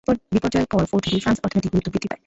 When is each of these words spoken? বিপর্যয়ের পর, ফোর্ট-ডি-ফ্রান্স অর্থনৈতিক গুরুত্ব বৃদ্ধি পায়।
বিপর্যয়ের 0.35 0.69
পর, 0.73 0.81
ফোর্ট-ডি-ফ্রান্স 0.89 1.39
অর্থনৈতিক 1.45 1.71
গুরুত্ব 1.73 1.89
বৃদ্ধি 1.93 2.07
পায়। 2.09 2.19